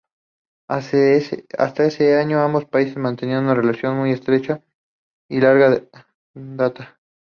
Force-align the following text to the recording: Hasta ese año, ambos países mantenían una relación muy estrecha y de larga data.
Hasta 0.67 1.83
ese 1.85 2.17
año, 2.17 2.41
ambos 2.41 2.65
países 2.65 2.97
mantenían 2.97 3.43
una 3.43 3.53
relación 3.53 3.97
muy 3.97 4.11
estrecha 4.11 4.63
y 5.29 5.35
de 5.35 5.41
larga 5.43 5.83
data. 6.33 6.99